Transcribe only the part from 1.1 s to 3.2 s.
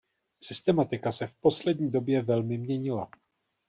se v poslední době velmi měnila.